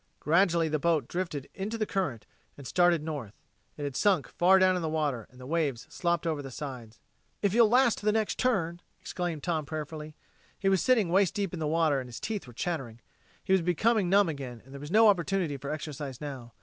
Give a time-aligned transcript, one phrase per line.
[0.19, 2.25] Gradually the boat drifted into the current,
[2.57, 3.35] and started north.
[3.77, 6.99] It had sunk far down in the water, and the waves slopped over the sides.
[7.43, 10.15] "If you'll last to the next turn!" exclaimed Tom prayerfully.
[10.57, 12.99] He was sitting waist deep in water, and his teeth were chattering.
[13.43, 16.53] He was becoming numb again, but there was no opportunity for exercise now.